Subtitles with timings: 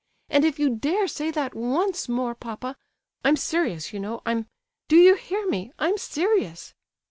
[0.31, 5.45] "And if you dare say that once more, papa—I'm serious, you know, I'm,—do you hear
[5.47, 6.73] me—I'm serious!"